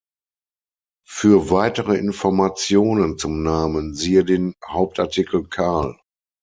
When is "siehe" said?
3.93-4.25